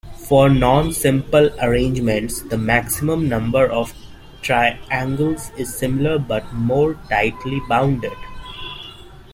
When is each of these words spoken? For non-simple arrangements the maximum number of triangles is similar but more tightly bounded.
For 0.17 0.49
non-simple 0.49 1.51
arrangements 1.61 2.41
the 2.41 2.57
maximum 2.57 3.29
number 3.29 3.67
of 3.67 3.93
triangles 4.41 5.51
is 5.55 5.75
similar 5.77 6.17
but 6.17 6.51
more 6.51 6.95
tightly 7.07 7.59
bounded. 7.69 8.17